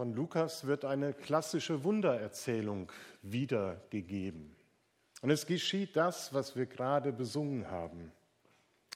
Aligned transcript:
Von 0.00 0.14
Lukas 0.14 0.66
wird 0.66 0.86
eine 0.86 1.12
klassische 1.12 1.84
Wundererzählung 1.84 2.90
wiedergegeben. 3.20 4.56
Und 5.20 5.28
es 5.28 5.44
geschieht 5.44 5.94
das, 5.94 6.32
was 6.32 6.56
wir 6.56 6.64
gerade 6.64 7.12
besungen 7.12 7.70
haben. 7.70 8.10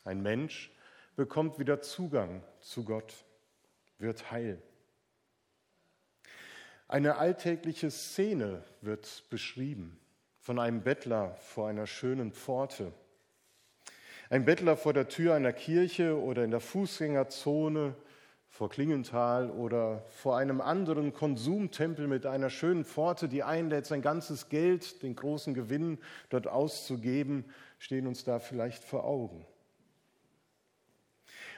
Ein 0.05 0.23
Mensch 0.23 0.73
bekommt 1.15 1.59
wieder 1.59 1.83
Zugang 1.83 2.43
zu 2.63 2.85
Gott, 2.85 3.27
wird 3.99 4.31
heil. 4.31 4.63
Eine 6.89 7.17
alltägliche 7.17 7.91
Szene 7.91 8.65
wird 8.81 9.25
beschrieben 9.29 10.01
von 10.41 10.59
einem 10.59 10.81
Bettler 10.81 11.35
vor 11.35 11.69
einer 11.69 11.87
schönen 11.87 12.33
Pforte. 12.33 12.95
Ein 14.31 14.47
Bettler 14.47 14.79
vor 14.79 14.95
der 14.95 15.09
Tür 15.09 15.35
einer 15.35 15.53
Kirche 15.53 16.19
oder 16.19 16.45
in 16.45 16.51
der 16.51 16.61
Fußgängerzone 16.61 17.95
vor 18.55 18.71
Klingenthal 18.71 19.51
oder 19.51 20.05
vor 20.11 20.37
einem 20.37 20.61
anderen 20.61 21.13
Konsumtempel 21.13 22.07
mit 22.07 22.25
einer 22.25 22.51
schönen 22.51 22.85
Pforte, 22.85 23.29
die 23.29 23.43
einlädt, 23.43 23.85
sein 23.85 24.01
ganzes 24.01 24.49
Geld, 24.49 25.03
den 25.03 25.17
großen 25.17 25.55
Gewinn 25.55 25.99
dort 26.29 26.47
auszugeben, 26.47 27.47
stehen 27.81 28.07
uns 28.07 28.23
da 28.23 28.39
vielleicht 28.39 28.85
vor 28.85 29.03
Augen. 29.03 29.45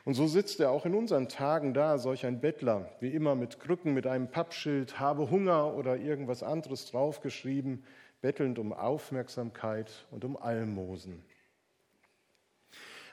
Und 0.07 0.15
so 0.15 0.27
sitzt 0.27 0.59
er 0.59 0.71
auch 0.71 0.87
in 0.87 0.95
unseren 0.95 1.29
Tagen 1.29 1.75
da, 1.75 1.99
solch 1.99 2.25
ein 2.25 2.41
Bettler, 2.41 2.89
wie 3.01 3.11
immer 3.11 3.35
mit 3.35 3.61
Krücken, 3.61 3.93
mit 3.93 4.07
einem 4.07 4.31
Pappschild, 4.31 4.99
habe 4.99 5.31
Hunger 5.31 5.75
oder 5.75 5.99
irgendwas 5.99 6.43
anderes 6.43 6.91
draufgeschrieben, 6.91 7.85
bettelnd 8.23 8.59
um 8.59 8.73
Aufmerksamkeit 8.73 10.07
und 10.11 10.25
um 10.25 10.39
Almosen. 10.39 11.23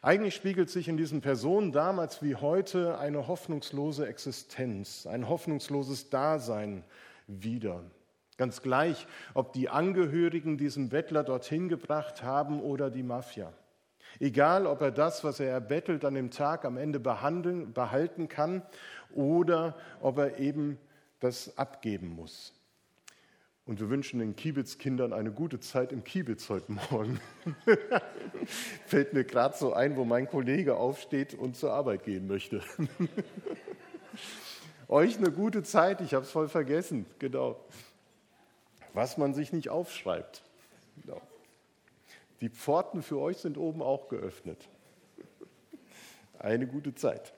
Eigentlich 0.03 0.35
spiegelt 0.35 0.69
sich 0.69 0.89
in 0.89 0.97
diesen 0.97 1.21
Personen 1.21 1.71
damals 1.71 2.21
wie 2.21 2.35
heute 2.35 2.97
eine 2.99 3.29
hoffnungslose 3.29 4.05
Existenz, 4.05 5.07
ein 5.07 5.29
hoffnungsloses 5.29 6.09
Dasein 6.09 6.83
wider. 7.27 7.85
Ganz 8.35 8.61
gleich, 8.61 9.07
ob 9.33 9.53
die 9.53 9.69
Angehörigen 9.69 10.57
diesen 10.57 10.89
Bettler 10.89 11.23
dorthin 11.23 11.69
gebracht 11.69 12.21
haben 12.21 12.61
oder 12.61 12.89
die 12.89 13.01
Mafia. 13.01 13.53
Egal, 14.19 14.67
ob 14.67 14.81
er 14.81 14.91
das, 14.91 15.23
was 15.23 15.39
er 15.39 15.51
erbettelt, 15.51 16.03
an 16.03 16.15
dem 16.15 16.31
Tag 16.31 16.65
am 16.65 16.75
Ende 16.75 16.99
behandeln, 16.99 17.71
behalten 17.71 18.27
kann 18.27 18.61
oder 19.13 19.77
ob 20.01 20.17
er 20.17 20.37
eben 20.37 20.79
das 21.21 21.57
abgeben 21.57 22.09
muss. 22.09 22.53
Und 23.65 23.79
wir 23.79 23.89
wünschen 23.89 24.19
den 24.19 24.35
Kiebitz-Kindern 24.35 25.13
eine 25.13 25.31
gute 25.31 25.59
Zeit 25.59 25.93
im 25.93 26.03
Kiebitz 26.03 26.49
heute 26.49 26.73
Morgen. 26.73 27.21
Fällt 28.85 29.13
mir 29.13 29.23
gerade 29.23 29.55
so 29.57 29.71
ein, 29.73 29.95
wo 29.95 30.03
mein 30.03 30.27
Kollege 30.27 30.75
aufsteht 30.75 31.33
und 31.33 31.55
zur 31.55 31.71
Arbeit 31.71 32.03
gehen 32.03 32.27
möchte. 32.27 32.61
Euch 34.89 35.17
eine 35.17 35.31
gute 35.31 35.63
Zeit, 35.63 36.01
ich 36.01 36.13
habe 36.13 36.25
es 36.25 36.31
voll 36.31 36.49
vergessen, 36.49 37.05
genau. 37.19 37.57
Was 38.93 39.17
man 39.17 39.33
sich 39.33 39.53
nicht 39.53 39.69
aufschreibt. 39.69 40.43
Genau. 41.01 41.21
Die 42.41 42.49
Pforten 42.49 43.01
für 43.01 43.17
euch 43.17 43.37
sind 43.37 43.57
oben 43.57 43.81
auch 43.81 44.09
geöffnet. 44.09 44.67
Eine 46.37 46.67
gute 46.67 46.93
Zeit. 46.93 47.33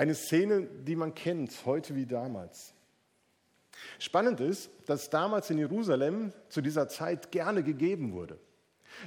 Eine 0.00 0.14
Szene, 0.14 0.62
die 0.62 0.96
man 0.96 1.14
kennt, 1.14 1.66
heute 1.66 1.94
wie 1.94 2.06
damals. 2.06 2.72
Spannend 3.98 4.40
ist, 4.40 4.70
dass 4.86 5.10
damals 5.10 5.50
in 5.50 5.58
Jerusalem 5.58 6.32
zu 6.48 6.62
dieser 6.62 6.88
Zeit 6.88 7.30
gerne 7.32 7.62
gegeben 7.62 8.14
wurde. 8.14 8.38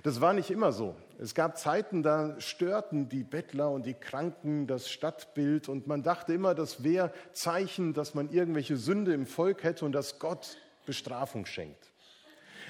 Das 0.03 0.21
war 0.21 0.33
nicht 0.33 0.51
immer 0.51 0.71
so. 0.71 0.95
Es 1.17 1.33
gab 1.33 1.57
Zeiten, 1.57 2.03
da 2.03 2.39
störten 2.39 3.09
die 3.09 3.23
Bettler 3.23 3.71
und 3.71 3.87
die 3.87 3.95
Kranken 3.95 4.67
das 4.67 4.87
Stadtbild 4.87 5.67
und 5.67 5.87
man 5.87 6.03
dachte 6.03 6.31
immer, 6.31 6.53
das 6.53 6.83
wäre 6.83 7.11
Zeichen, 7.31 7.95
dass 7.95 8.13
man 8.13 8.29
irgendwelche 8.29 8.77
Sünde 8.77 9.15
im 9.15 9.25
Volk 9.25 9.63
hätte 9.63 9.85
und 9.85 9.93
dass 9.93 10.19
Gott 10.19 10.59
Bestrafung 10.85 11.47
schenkt. 11.47 11.91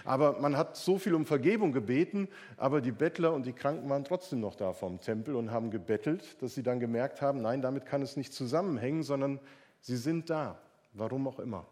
Aber 0.06 0.40
man 0.40 0.58
hat 0.58 0.76
so 0.76 0.98
viel 0.98 1.16
um 1.16 1.26
Vergebung 1.26 1.72
gebeten, 1.72 2.28
aber 2.58 2.82
die 2.82 2.92
Bettler 2.92 3.34
und 3.34 3.46
die 3.46 3.54
Kranken 3.54 3.90
waren 3.90 4.04
trotzdem 4.04 4.42
noch 4.42 4.56
da 4.56 4.74
vom 4.74 5.00
Tempel 5.00 5.36
und 5.36 5.52
haben 5.52 5.72
gebettelt, 5.72 6.42
dass 6.42 6.56
sie 6.56 6.64
dann 6.64 6.80
gemerkt 6.80 7.22
haben, 7.22 7.42
nein, 7.42 7.62
damit 7.62 7.86
kann 7.86 8.02
es 8.02 8.18
nicht 8.18 8.34
zusammenhängen, 8.34 9.04
sondern 9.04 9.40
sie 9.80 9.98
sind 9.98 10.30
da, 10.30 10.60
warum 10.94 11.28
auch 11.28 11.40
immer. 11.40 11.66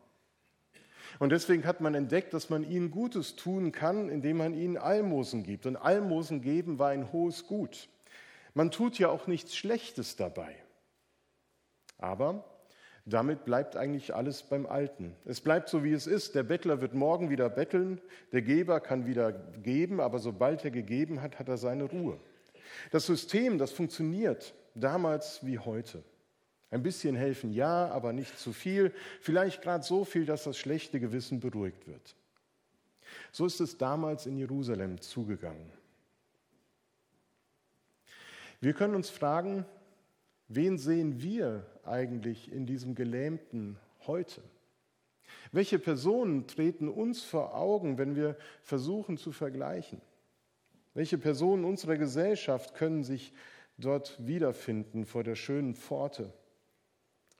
Und 1.20 1.32
deswegen 1.32 1.66
hat 1.66 1.82
man 1.82 1.94
entdeckt, 1.94 2.34
dass 2.34 2.50
man 2.50 2.70
ihnen 2.70 2.90
Gutes 2.90 3.36
tun 3.36 3.72
kann, 3.72 4.10
indem 4.10 4.38
man 4.38 4.54
ihnen 4.54 4.78
Almosen 4.78 5.44
gibt. 5.44 5.66
Und 5.66 5.76
Almosen 5.76 6.42
geben 6.42 6.80
war 6.80 6.90
ein 6.90 7.12
hohes 7.12 7.48
Gut. 7.48 7.90
Man 8.54 8.72
tut 8.72 8.98
ja 8.98 9.10
auch 9.10 9.28
nichts 9.28 9.56
Schlechtes 9.56 10.16
dabei. 10.16 10.56
Aber 11.98 12.44
damit 13.06 13.46
bleibt 13.46 13.76
eigentlich 13.76 14.14
alles 14.14 14.44
beim 14.44 14.66
Alten. 14.66 15.16
Es 15.26 15.42
bleibt 15.42 15.70
so, 15.70 15.84
wie 15.84 15.92
es 15.92 16.06
ist. 16.06 16.36
Der 16.36 16.44
Bettler 16.44 16.82
wird 16.82 16.94
morgen 16.94 17.30
wieder 17.30 17.50
betteln, 17.50 18.00
der 18.32 18.42
Geber 18.42 18.80
kann 18.80 19.08
wieder 19.08 19.32
geben, 19.32 20.00
aber 20.00 20.20
sobald 20.20 20.64
er 20.64 20.72
gegeben 20.72 21.22
hat, 21.22 21.40
hat 21.40 21.50
er 21.50 21.58
seine 21.58 21.86
Ruhe. 21.86 22.20
Das 22.92 23.06
System, 23.06 23.58
das 23.58 23.72
funktioniert 23.72 24.54
damals 24.76 25.46
wie 25.46 25.60
heute. 25.60 26.04
Ein 26.70 26.84
bisschen 26.84 27.16
helfen 27.16 27.52
ja, 27.52 27.90
aber 27.90 28.14
nicht 28.14 28.40
zu 28.40 28.54
viel. 28.54 28.94
Vielleicht 29.20 29.62
gerade 29.62 29.84
so 29.84 30.06
viel, 30.06 30.26
dass 30.26 30.44
das 30.44 30.58
schlechte 30.58 31.00
Gewissen 31.00 31.40
beruhigt 31.40 31.88
wird. 31.88 32.16
So 33.32 33.46
ist 33.46 33.60
es 33.60 33.78
damals 33.78 34.26
in 34.26 34.38
Jerusalem 34.38 35.02
zugegangen. 35.02 35.72
Wir 38.62 38.74
können 38.74 38.96
uns 38.96 39.10
fragen, 39.10 39.66
wen 40.56 40.78
sehen 40.78 41.22
wir 41.22 41.66
eigentlich 41.84 42.52
in 42.52 42.66
diesem 42.66 42.96
Gelähmten 42.96 43.78
heute? 44.06 44.42
Welche 45.52 45.80
Personen 45.80 46.48
treten 46.48 46.90
uns 46.90 47.24
vor 47.24 47.56
Augen, 47.56 47.98
wenn 47.98 48.16
wir 48.16 48.38
versuchen 48.62 49.18
zu 49.18 49.32
vergleichen? 49.32 50.02
Welche 50.94 51.18
Personen 51.18 51.64
unserer 51.64 51.98
Gesellschaft 51.98 52.76
können 52.76 53.04
sich 53.04 53.34
dort 53.78 54.18
wiederfinden 54.26 55.06
vor 55.06 55.24
der 55.24 55.36
schönen 55.36 55.76
Pforte? 55.76 56.34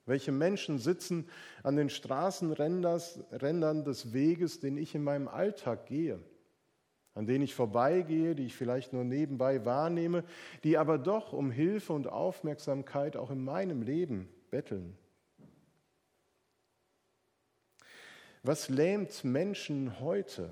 Welche 0.06 0.32
Menschen 0.32 0.80
sitzen 0.80 1.30
an 1.64 1.76
den 1.76 1.90
Straßenrändern 1.90 3.84
des 3.84 4.14
Weges, 4.14 4.60
den 4.60 4.78
ich 4.78 4.96
in 4.96 5.04
meinem 5.04 5.28
Alltag 5.28 5.86
gehe, 5.86 6.20
an 7.14 7.26
denen 7.26 7.44
ich 7.44 7.54
vorbeigehe, 7.54 8.36
die 8.36 8.46
ich 8.46 8.56
vielleicht 8.56 8.94
nur 8.94 9.04
nebenbei 9.04 9.66
wahrnehme, 9.66 10.24
die 10.64 10.78
aber 10.78 10.98
doch 10.98 11.34
um 11.34 11.52
Hilfe 11.52 11.94
und 11.94 12.08
Aufmerksamkeit 12.08 13.18
auch 13.18 13.32
in 13.32 13.44
meinem 13.44 13.82
Leben 13.82 14.30
betteln. 14.50 14.98
Was 18.44 18.70
lähmt 18.70 19.24
Menschen 19.24 20.00
heute? 20.00 20.50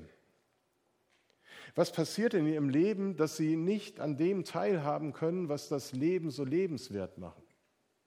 Was 1.75 1.92
passiert 1.92 2.34
in 2.34 2.46
ihrem 2.46 2.69
Leben, 2.69 3.16
dass 3.16 3.38
sie 3.38 3.56
nicht 3.56 4.00
an 4.00 4.18
dem 4.18 4.44
teilhaben 4.44 5.14
können, 5.14 5.50
was 5.50 5.69
das 5.69 5.94
Leben 5.94 6.30
so 6.30 6.44
lebenswert 6.44 7.18
macht? 7.18 7.44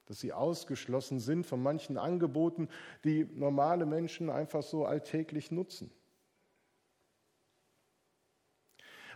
Dass 0.07 0.21
sie 0.21 0.33
ausgeschlossen 0.33 1.21
sind 1.21 1.47
von 1.47 1.62
manchen 1.62 1.97
Angeboten, 1.97 2.69
die 3.05 3.25
normale 3.25 3.87
Menschen 3.87 4.31
einfach 4.31 4.62
so 4.62 4.85
alltäglich 4.85 5.51
nutzen. 5.51 5.91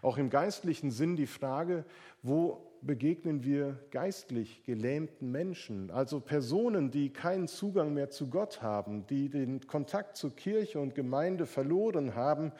Auch 0.07 0.19
im 0.19 0.31
geistlichen 0.31 0.93
Sinn 0.93 1.17
die 1.17 1.27
Frage, 1.27 1.85
wo 2.23 2.79
begegnen 2.81 3.43
wir 3.43 3.77
geistlich 3.91 4.63
gelähmten 4.63 5.33
Menschen, 5.33 5.91
also 5.91 6.21
Personen, 6.21 6.93
die 6.93 7.13
keinen 7.13 7.49
Zugang 7.49 7.93
mehr 7.93 8.09
zu 8.09 8.31
Gott 8.31 8.63
haben, 8.63 9.05
die 9.09 9.29
den 9.29 9.67
Kontakt 9.67 10.17
zu 10.17 10.31
Kirche 10.31 10.79
und 10.79 10.95
Gemeinde 10.95 11.45
verloren 11.45 12.15
haben, 12.15 12.53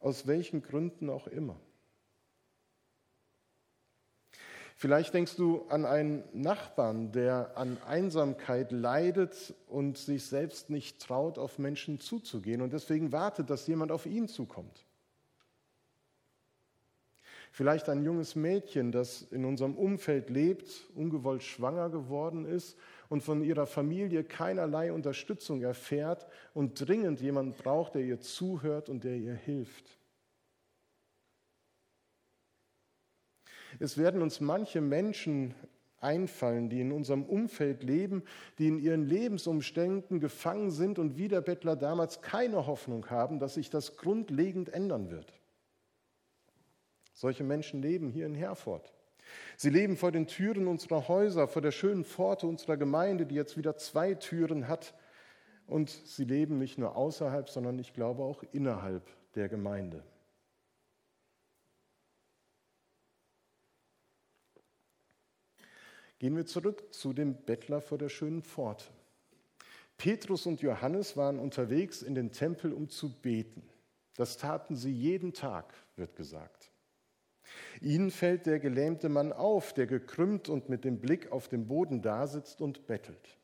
aus 0.00 0.26
welchen 0.26 0.62
Gründen 0.62 1.10
auch 1.10 1.28
immer. 1.28 1.60
Vielleicht 4.74 5.14
denkst 5.14 5.36
du 5.36 5.66
an 5.68 5.84
einen 5.84 6.24
Nachbarn, 6.32 7.12
der 7.12 7.56
an 7.56 7.78
Einsamkeit 7.86 8.72
leidet 8.72 9.54
und 9.68 9.96
sich 9.96 10.26
selbst 10.26 10.70
nicht 10.70 11.00
traut, 11.00 11.38
auf 11.38 11.60
Menschen 11.60 12.00
zuzugehen 12.00 12.60
und 12.60 12.72
deswegen 12.72 13.12
wartet, 13.12 13.48
dass 13.48 13.68
jemand 13.68 13.92
auf 13.92 14.06
ihn 14.06 14.26
zukommt. 14.26 14.84
Vielleicht 17.52 17.88
ein 17.88 18.04
junges 18.04 18.36
Mädchen, 18.36 18.92
das 18.92 19.22
in 19.22 19.44
unserem 19.44 19.74
Umfeld 19.74 20.30
lebt, 20.30 20.88
ungewollt 20.94 21.42
schwanger 21.42 21.90
geworden 21.90 22.44
ist 22.44 22.78
und 23.08 23.22
von 23.22 23.42
ihrer 23.42 23.66
Familie 23.66 24.22
keinerlei 24.22 24.92
Unterstützung 24.92 25.60
erfährt 25.62 26.26
und 26.54 26.86
dringend 26.86 27.20
jemand 27.20 27.56
braucht, 27.56 27.96
der 27.96 28.02
ihr 28.02 28.20
zuhört 28.20 28.88
und 28.88 29.02
der 29.02 29.16
ihr 29.16 29.34
hilft. 29.34 29.98
Es 33.80 33.98
werden 33.98 34.22
uns 34.22 34.40
manche 34.40 34.80
Menschen 34.80 35.54
einfallen, 35.98 36.68
die 36.68 36.80
in 36.80 36.92
unserem 36.92 37.24
Umfeld 37.24 37.82
leben, 37.82 38.22
die 38.58 38.68
in 38.68 38.78
ihren 38.78 39.04
Lebensumständen 39.04 40.20
gefangen 40.20 40.70
sind 40.70 40.98
und 40.98 41.18
wie 41.18 41.28
der 41.28 41.40
Bettler 41.40 41.76
damals 41.76 42.22
keine 42.22 42.66
Hoffnung 42.66 43.10
haben, 43.10 43.38
dass 43.38 43.54
sich 43.54 43.70
das 43.70 43.96
grundlegend 43.96 44.68
ändern 44.70 45.10
wird. 45.10 45.39
Solche 47.20 47.44
Menschen 47.44 47.82
leben 47.82 48.08
hier 48.08 48.24
in 48.24 48.34
Herford. 48.34 48.94
Sie 49.58 49.68
leben 49.68 49.98
vor 49.98 50.10
den 50.10 50.26
Türen 50.26 50.66
unserer 50.66 51.06
Häuser, 51.06 51.48
vor 51.48 51.60
der 51.60 51.70
schönen 51.70 52.06
Pforte 52.06 52.46
unserer 52.46 52.78
Gemeinde, 52.78 53.26
die 53.26 53.34
jetzt 53.34 53.58
wieder 53.58 53.76
zwei 53.76 54.14
Türen 54.14 54.68
hat. 54.68 54.94
Und 55.66 55.90
sie 55.90 56.24
leben 56.24 56.56
nicht 56.56 56.78
nur 56.78 56.96
außerhalb, 56.96 57.50
sondern 57.50 57.78
ich 57.78 57.92
glaube 57.92 58.22
auch 58.22 58.42
innerhalb 58.52 59.02
der 59.34 59.50
Gemeinde. 59.50 60.02
Gehen 66.20 66.34
wir 66.36 66.46
zurück 66.46 66.94
zu 66.94 67.12
dem 67.12 67.34
Bettler 67.34 67.82
vor 67.82 67.98
der 67.98 68.08
schönen 68.08 68.42
Pforte. 68.42 68.86
Petrus 69.98 70.46
und 70.46 70.62
Johannes 70.62 71.18
waren 71.18 71.38
unterwegs 71.38 72.00
in 72.00 72.14
den 72.14 72.32
Tempel, 72.32 72.72
um 72.72 72.88
zu 72.88 73.12
beten. 73.20 73.62
Das 74.16 74.38
taten 74.38 74.74
sie 74.74 74.90
jeden 74.90 75.34
Tag, 75.34 75.74
wird 75.96 76.16
gesagt. 76.16 76.69
Ihnen 77.80 78.10
fällt 78.10 78.46
der 78.46 78.58
gelähmte 78.58 79.08
Mann 79.08 79.32
auf, 79.32 79.72
der 79.72 79.86
gekrümmt 79.86 80.48
und 80.48 80.68
mit 80.68 80.84
dem 80.84 80.98
Blick 80.98 81.32
auf 81.32 81.48
den 81.48 81.66
Boden 81.66 82.02
dasitzt 82.02 82.60
und 82.60 82.86
bettelt. 82.86 83.38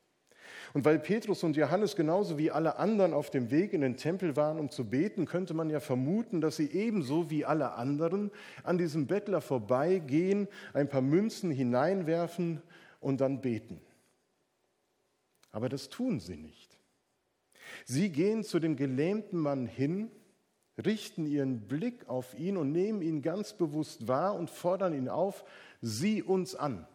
Und 0.74 0.84
weil 0.84 0.98
Petrus 0.98 1.42
und 1.42 1.56
Johannes 1.56 1.96
genauso 1.96 2.38
wie 2.38 2.50
alle 2.50 2.78
anderen 2.78 3.14
auf 3.14 3.30
dem 3.30 3.50
Weg 3.50 3.72
in 3.72 3.80
den 3.80 3.96
Tempel 3.96 4.36
waren, 4.36 4.58
um 4.58 4.70
zu 4.70 4.88
beten, 4.88 5.24
könnte 5.24 5.54
man 5.54 5.70
ja 5.70 5.80
vermuten, 5.80 6.40
dass 6.40 6.56
sie 6.56 6.70
ebenso 6.70 7.30
wie 7.30 7.44
alle 7.44 7.72
anderen 7.72 8.30
an 8.62 8.78
diesem 8.78 9.06
Bettler 9.06 9.40
vorbeigehen, 9.40 10.48
ein 10.74 10.88
paar 10.88 11.00
Münzen 11.00 11.50
hineinwerfen 11.50 12.62
und 13.00 13.20
dann 13.20 13.40
beten. 13.40 13.80
Aber 15.50 15.68
das 15.68 15.88
tun 15.88 16.20
sie 16.20 16.36
nicht. 16.36 16.78
Sie 17.84 18.10
gehen 18.10 18.44
zu 18.44 18.58
dem 18.58 18.76
gelähmten 18.76 19.38
Mann 19.38 19.66
hin, 19.66 20.10
richten 20.84 21.26
ihren 21.26 21.66
Blick 21.68 22.08
auf 22.08 22.38
ihn 22.38 22.56
und 22.56 22.72
nehmen 22.72 23.02
ihn 23.02 23.22
ganz 23.22 23.52
bewusst 23.54 24.08
wahr 24.08 24.34
und 24.34 24.50
fordern 24.50 24.94
ihn 24.94 25.08
auf, 25.08 25.44
sieh 25.80 26.22
uns 26.22 26.54
an. 26.54 26.86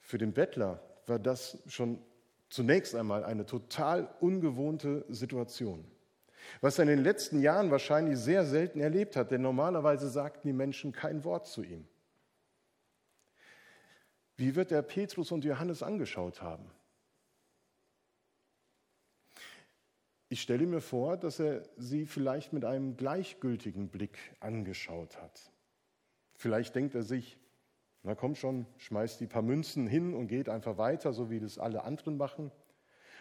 Für 0.00 0.18
den 0.18 0.32
Bettler 0.32 0.80
war 1.06 1.18
das 1.18 1.58
schon 1.66 1.98
zunächst 2.48 2.94
einmal 2.94 3.24
eine 3.24 3.46
total 3.46 4.08
ungewohnte 4.20 5.04
Situation. 5.08 5.84
Was 6.60 6.78
er 6.78 6.82
in 6.82 6.90
den 6.90 7.02
letzten 7.02 7.40
Jahren 7.40 7.70
wahrscheinlich 7.70 8.18
sehr 8.18 8.44
selten 8.44 8.80
erlebt 8.80 9.16
hat, 9.16 9.30
denn 9.30 9.42
normalerweise 9.42 10.08
sagten 10.08 10.46
die 10.46 10.52
Menschen 10.52 10.92
kein 10.92 11.24
Wort 11.24 11.46
zu 11.46 11.62
ihm. 11.62 11.88
Wie 14.36 14.54
wird 14.54 14.72
er 14.72 14.82
Petrus 14.82 15.32
und 15.32 15.44
Johannes 15.44 15.82
angeschaut 15.82 16.42
haben? 16.42 16.70
Ich 20.34 20.42
stelle 20.42 20.66
mir 20.66 20.80
vor, 20.80 21.16
dass 21.16 21.38
er 21.38 21.62
sie 21.76 22.06
vielleicht 22.06 22.52
mit 22.52 22.64
einem 22.64 22.96
gleichgültigen 22.96 23.88
Blick 23.88 24.18
angeschaut 24.40 25.16
hat. 25.22 25.52
Vielleicht 26.34 26.74
denkt 26.74 26.96
er 26.96 27.04
sich, 27.04 27.38
na 28.02 28.16
komm 28.16 28.34
schon, 28.34 28.66
schmeißt 28.78 29.20
die 29.20 29.28
paar 29.28 29.42
Münzen 29.42 29.86
hin 29.86 30.12
und 30.12 30.26
geht 30.26 30.48
einfach 30.48 30.76
weiter, 30.76 31.12
so 31.12 31.30
wie 31.30 31.38
das 31.38 31.56
alle 31.56 31.84
anderen 31.84 32.16
machen. 32.16 32.50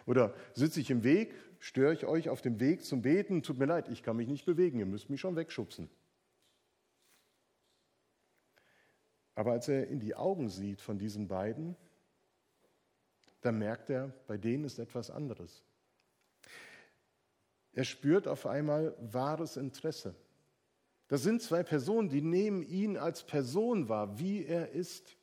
Oder 0.07 0.33
sitze 0.55 0.79
ich 0.79 0.89
im 0.89 1.03
Weg, 1.03 1.35
störe 1.59 1.93
ich 1.93 2.07
euch 2.07 2.29
auf 2.29 2.41
dem 2.41 2.59
Weg 2.59 2.83
zum 2.83 3.03
Beten, 3.03 3.43
tut 3.43 3.59
mir 3.59 3.67
leid, 3.67 3.89
ich 3.89 4.01
kann 4.01 4.17
mich 4.17 4.27
nicht 4.27 4.47
bewegen, 4.47 4.79
ihr 4.79 4.87
müsst 4.87 5.11
mich 5.11 5.21
schon 5.21 5.35
wegschubsen. 5.35 5.91
Aber 9.35 9.51
als 9.51 9.67
er 9.67 9.87
in 9.87 9.99
die 9.99 10.15
Augen 10.15 10.49
sieht 10.49 10.81
von 10.81 10.97
diesen 10.97 11.27
beiden, 11.27 11.75
dann 13.41 13.59
merkt 13.59 13.91
er, 13.91 14.07
bei 14.25 14.39
denen 14.39 14.63
ist 14.63 14.79
etwas 14.79 15.11
anderes. 15.11 15.63
Er 17.73 17.83
spürt 17.83 18.27
auf 18.27 18.45
einmal 18.45 18.95
wahres 18.99 19.57
Interesse. 19.57 20.15
Das 21.07 21.23
sind 21.23 21.41
zwei 21.41 21.63
Personen, 21.63 22.09
die 22.09 22.21
nehmen 22.21 22.63
ihn 22.63 22.97
als 22.97 23.23
Person 23.23 23.89
wahr, 23.89 24.19
wie 24.19 24.45
er 24.45 24.71
ist. 24.71 25.17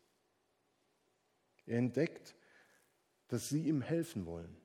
Er 1.66 1.78
entdeckt, 1.78 2.34
dass 3.28 3.48
sie 3.48 3.68
ihm 3.68 3.80
helfen 3.80 4.26
wollen. 4.26 4.56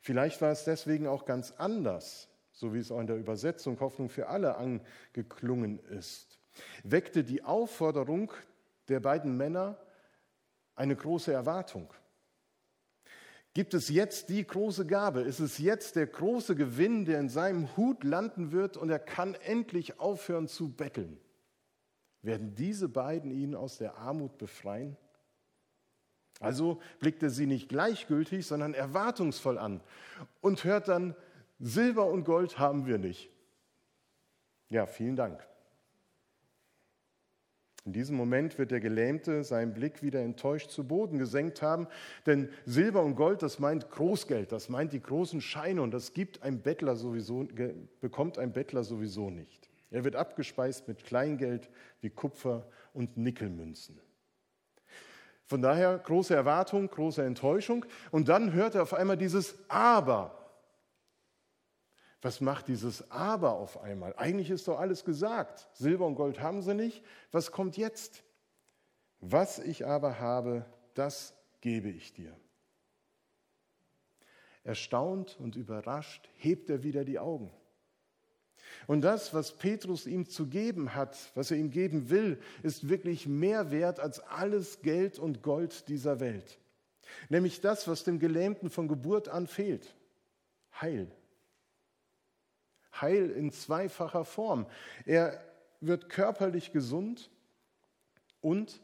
Vielleicht 0.00 0.40
war 0.40 0.52
es 0.52 0.64
deswegen 0.64 1.06
auch 1.06 1.24
ganz 1.24 1.52
anders, 1.52 2.28
so 2.52 2.74
wie 2.74 2.78
es 2.78 2.92
auch 2.92 3.00
in 3.00 3.06
der 3.06 3.16
Übersetzung 3.16 3.80
Hoffnung 3.80 4.08
für 4.08 4.28
alle 4.28 4.56
angeklungen 4.56 5.78
ist. 5.86 6.38
Weckte 6.84 7.24
die 7.24 7.42
Aufforderung 7.42 8.32
der 8.88 9.00
beiden 9.00 9.36
Männer 9.36 9.78
eine 10.74 10.94
große 10.94 11.32
Erwartung. 11.32 11.92
Gibt 13.54 13.72
es 13.72 13.88
jetzt 13.88 14.30
die 14.30 14.44
große 14.44 14.84
Gabe? 14.84 15.20
Ist 15.20 15.38
es 15.38 15.58
jetzt 15.58 15.94
der 15.94 16.08
große 16.08 16.56
Gewinn, 16.56 17.04
der 17.04 17.20
in 17.20 17.28
seinem 17.28 17.74
Hut 17.76 18.02
landen 18.02 18.50
wird 18.50 18.76
und 18.76 18.90
er 18.90 18.98
kann 18.98 19.34
endlich 19.34 20.00
aufhören 20.00 20.48
zu 20.48 20.70
betteln? 20.70 21.18
Werden 22.20 22.56
diese 22.56 22.88
beiden 22.88 23.30
ihn 23.30 23.54
aus 23.54 23.78
der 23.78 23.96
Armut 23.96 24.38
befreien? 24.38 24.96
Also 26.40 26.80
blickt 26.98 27.22
er 27.22 27.30
sie 27.30 27.46
nicht 27.46 27.68
gleichgültig, 27.68 28.44
sondern 28.44 28.74
erwartungsvoll 28.74 29.56
an 29.56 29.80
und 30.40 30.64
hört 30.64 30.88
dann, 30.88 31.14
Silber 31.60 32.06
und 32.06 32.24
Gold 32.24 32.58
haben 32.58 32.86
wir 32.86 32.98
nicht. 32.98 33.30
Ja, 34.68 34.86
vielen 34.86 35.14
Dank. 35.14 35.46
In 37.86 37.92
diesem 37.92 38.16
Moment 38.16 38.58
wird 38.58 38.70
der 38.70 38.80
Gelähmte 38.80 39.44
seinen 39.44 39.74
Blick 39.74 40.02
wieder 40.02 40.20
enttäuscht 40.20 40.70
zu 40.70 40.84
Boden 40.84 41.18
gesenkt 41.18 41.60
haben, 41.60 41.86
denn 42.24 42.48
Silber 42.64 43.02
und 43.02 43.14
Gold, 43.14 43.42
das 43.42 43.58
meint 43.58 43.90
Großgeld, 43.90 44.52
das 44.52 44.70
meint 44.70 44.94
die 44.94 45.02
großen 45.02 45.42
Scheine 45.42 45.82
und 45.82 45.92
das 45.92 46.14
gibt 46.14 46.42
ein 46.42 46.62
Bettler 46.62 46.96
sowieso, 46.96 47.46
bekommt 48.00 48.38
ein 48.38 48.52
Bettler 48.52 48.84
sowieso 48.84 49.28
nicht. 49.28 49.68
Er 49.90 50.02
wird 50.02 50.16
abgespeist 50.16 50.88
mit 50.88 51.04
Kleingeld 51.04 51.68
wie 52.00 52.08
Kupfer 52.08 52.66
und 52.94 53.18
Nickelmünzen. 53.18 54.00
Von 55.44 55.60
daher 55.60 55.98
große 55.98 56.34
Erwartung, 56.34 56.88
große 56.88 57.22
Enttäuschung 57.22 57.84
und 58.10 58.30
dann 58.30 58.54
hört 58.54 58.76
er 58.76 58.82
auf 58.82 58.94
einmal 58.94 59.18
dieses 59.18 59.56
Aber. 59.68 60.43
Was 62.24 62.40
macht 62.40 62.68
dieses 62.68 63.10
Aber 63.10 63.52
auf 63.52 63.82
einmal? 63.82 64.14
Eigentlich 64.16 64.48
ist 64.48 64.66
doch 64.66 64.78
alles 64.78 65.04
gesagt. 65.04 65.68
Silber 65.74 66.06
und 66.06 66.14
Gold 66.14 66.40
haben 66.40 66.62
sie 66.62 66.74
nicht. 66.74 67.04
Was 67.32 67.52
kommt 67.52 67.76
jetzt? 67.76 68.24
Was 69.20 69.58
ich 69.58 69.86
aber 69.86 70.18
habe, 70.20 70.64
das 70.94 71.34
gebe 71.60 71.90
ich 71.90 72.14
dir. 72.14 72.34
Erstaunt 74.62 75.38
und 75.38 75.54
überrascht 75.54 76.30
hebt 76.36 76.70
er 76.70 76.82
wieder 76.82 77.04
die 77.04 77.18
Augen. 77.18 77.50
Und 78.86 79.02
das, 79.02 79.34
was 79.34 79.52
Petrus 79.58 80.06
ihm 80.06 80.26
zu 80.26 80.46
geben 80.46 80.94
hat, 80.94 81.30
was 81.34 81.50
er 81.50 81.58
ihm 81.58 81.70
geben 81.70 82.08
will, 82.08 82.40
ist 82.62 82.88
wirklich 82.88 83.26
mehr 83.26 83.70
wert 83.70 84.00
als 84.00 84.20
alles 84.20 84.80
Geld 84.80 85.18
und 85.18 85.42
Gold 85.42 85.88
dieser 85.88 86.20
Welt. 86.20 86.58
Nämlich 87.28 87.60
das, 87.60 87.86
was 87.86 88.02
dem 88.02 88.18
Gelähmten 88.18 88.70
von 88.70 88.88
Geburt 88.88 89.28
an 89.28 89.46
fehlt. 89.46 89.94
Heil. 90.80 91.14
Heil 93.00 93.30
in 93.30 93.50
zweifacher 93.50 94.24
Form. 94.24 94.66
Er 95.04 95.42
wird 95.80 96.08
körperlich 96.08 96.72
gesund 96.72 97.30
und 98.40 98.82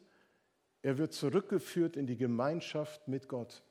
er 0.83 0.99
wird 0.99 1.13
zurückgeführt 1.13 1.97
in 1.97 2.07
die 2.07 2.17
Gemeinschaft 2.17 3.07
mit 3.09 3.29
Gott. 3.29 3.63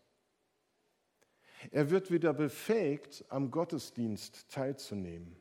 Er 1.71 1.89
wird 1.89 2.11
wieder 2.11 2.33
befähigt, 2.33 3.25
am 3.29 3.51
Gottesdienst 3.51 4.49
teilzunehmen. 4.49 5.35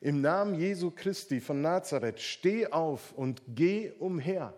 Im 0.00 0.20
Namen 0.20 0.54
Jesu 0.54 0.90
Christi 0.90 1.40
von 1.40 1.62
Nazareth, 1.62 2.20
steh 2.20 2.66
auf 2.66 3.12
und 3.12 3.42
geh 3.48 3.92
umher. 3.98 4.52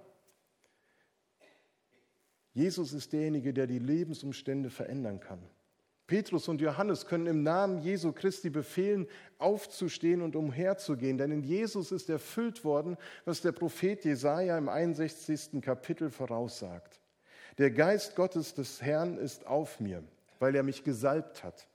Jesus 2.53 2.93
ist 2.93 3.13
derjenige, 3.13 3.53
der 3.53 3.67
die 3.67 3.79
Lebensumstände 3.79 4.71
verändern 4.71 5.21
kann. 5.21 5.43
Petrus 6.07 6.47
und 6.47 6.61
Johannes 6.61 7.07
können 7.07 7.27
im 7.27 7.43
Namen 7.43 7.79
Jesu 7.79 8.13
Christi 8.13 8.49
befehlen, 8.49 9.09
aufzustehen 9.39 10.23
und 10.23 10.37
umherzugehen, 10.37 11.19
denn 11.19 11.33
in 11.33 11.43
Jesus 11.43 11.91
ist 11.91 12.09
erfüllt 12.09 12.65
worden, 12.65 12.97
was 13.25 13.41
der 13.41 13.53
Prophet 13.53 14.05
Jesaja 14.05 14.57
im 14.57 14.69
61. 14.69 15.61
Kapitel 15.61 16.11
voraussagt. 16.11 17.01
Der 17.59 17.73
Geist 17.73 18.15
Gottes 18.15 18.55
des 18.55 18.83
Herrn 18.83 19.19
ist 19.19 19.47
auf 19.47 19.81
mir, 19.81 20.05
weil 20.39 20.55
er 20.55 20.63
mich 20.63 20.85
gesalbt 20.85 21.43
hat. 21.43 21.67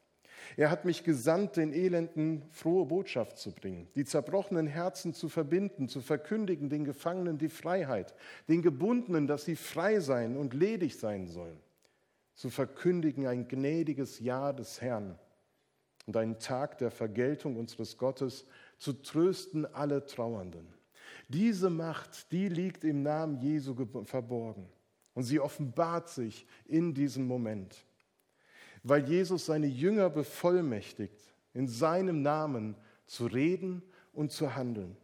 Er 0.56 0.72
hat 0.72 0.86
mich 0.86 1.04
gesandt, 1.04 1.58
den 1.58 1.74
Elenden 1.74 2.42
frohe 2.52 2.86
Botschaft 2.86 3.38
zu 3.38 3.52
bringen, 3.52 3.88
die 3.96 4.06
zerbrochenen 4.06 4.66
Herzen 4.66 5.14
zu 5.14 5.28
verbinden, 5.28 5.88
zu 5.90 6.02
verkündigen 6.02 6.70
den 6.70 6.86
Gefangenen 6.86 7.38
die 7.38 7.50
Freiheit, 7.50 8.14
den 8.48 8.62
Gebundenen, 8.62 9.28
dass 9.28 9.46
sie 9.46 9.56
frei 9.56 10.00
sein 10.00 10.38
und 10.38 10.54
ledig 10.54 10.98
sein 10.98 11.28
sollen 11.28 11.60
zu 12.42 12.50
verkündigen 12.50 13.28
ein 13.28 13.48
gnädiges 13.48 14.20
Jahr 14.20 14.52
des 14.52 14.82
Herrn 14.82 15.16
und 16.08 16.18
einen 16.18 16.40
Tag 16.40 16.80
der 16.80 16.90
Vergeltung 16.90 17.56
unseres 17.56 18.00
Gottes, 18.00 18.48
zu 18.80 18.94
trösten 18.94 19.72
alle 19.76 20.08
Trauernden. 20.08 20.66
Diese 21.28 21.70
Macht, 21.70 22.32
die 22.32 22.50
liegt 22.50 22.84
im 22.84 23.04
Namen 23.04 23.40
Jesu 23.42 23.76
verborgen 24.06 24.68
und 25.14 25.22
sie 25.22 25.40
offenbart 25.40 26.10
sich 26.10 26.48
in 26.66 26.96
diesem 26.96 27.28
Moment, 27.28 27.86
weil 28.82 29.08
Jesus 29.08 29.46
seine 29.46 29.68
Jünger 29.68 30.10
bevollmächtigt, 30.10 31.36
in 31.54 31.68
seinem 31.68 32.24
Namen 32.24 32.76
zu 33.06 33.28
reden 33.28 33.84
und 34.14 34.32
zu 34.32 34.56
handeln. 34.56 34.98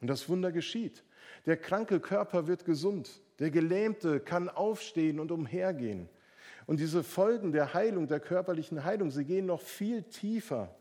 Und 0.00 0.08
das 0.08 0.28
Wunder 0.28 0.50
geschieht. 0.50 1.04
Der 1.46 1.56
kranke 1.56 2.00
Körper 2.00 2.48
wird 2.48 2.64
gesund. 2.64 3.22
Der 3.38 3.50
Gelähmte 3.50 4.20
kann 4.20 4.48
aufstehen 4.48 5.20
und 5.20 5.30
umhergehen. 5.30 6.08
Und 6.66 6.80
diese 6.80 7.02
Folgen 7.02 7.52
der 7.52 7.74
Heilung, 7.74 8.08
der 8.08 8.20
körperlichen 8.20 8.84
Heilung, 8.84 9.10
sie 9.10 9.24
gehen 9.24 9.46
noch 9.46 9.60
viel 9.60 10.02
tiefer. 10.02 10.74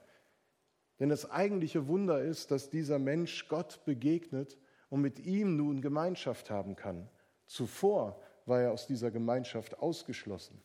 Denn 0.99 1.09
das 1.09 1.29
eigentliche 1.29 1.87
Wunder 1.87 2.21
ist, 2.21 2.51
dass 2.51 2.69
dieser 2.69 2.99
Mensch 2.99 3.47
Gott 3.49 3.83
begegnet 3.85 4.57
und 4.89 5.01
mit 5.01 5.19
ihm 5.19 5.57
nun 5.57 5.81
Gemeinschaft 5.81 6.49
haben 6.49 6.75
kann. 6.75 7.09
Zuvor 7.45 8.19
war 8.45 8.61
er 8.61 8.71
aus 8.71 8.87
dieser 8.87 9.11
Gemeinschaft 9.11 9.77
ausgeschlossen. 9.79 10.61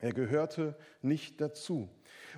Er 0.00 0.12
gehörte 0.12 0.76
nicht 1.02 1.40
dazu. 1.40 1.88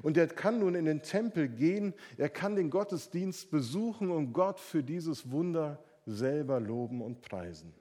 Und 0.03 0.17
er 0.17 0.27
kann 0.27 0.59
nun 0.59 0.75
in 0.75 0.85
den 0.85 1.03
Tempel 1.03 1.49
gehen, 1.49 1.95
er 2.17 2.29
kann 2.29 2.57
den 2.57 2.71
Gottesdienst 2.71 3.51
besuchen 3.51 4.11
und 4.11 4.33
Gott 4.33 4.59
für 4.59 4.83
dieses 4.83 5.31
Wunder 5.31 5.83
selber 6.05 6.59
loben 6.61 7.01
und 7.01 7.23
preisen. 7.23 7.73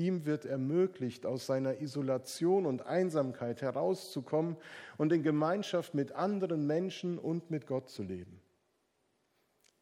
Ihm 0.00 0.24
wird 0.24 0.46
ermöglicht, 0.46 1.26
aus 1.26 1.44
seiner 1.44 1.82
Isolation 1.82 2.64
und 2.64 2.86
Einsamkeit 2.86 3.60
herauszukommen 3.60 4.56
und 4.96 5.12
in 5.12 5.22
Gemeinschaft 5.22 5.92
mit 5.92 6.12
anderen 6.12 6.66
Menschen 6.66 7.18
und 7.18 7.50
mit 7.50 7.66
Gott 7.66 7.90
zu 7.90 8.02
leben. 8.02 8.40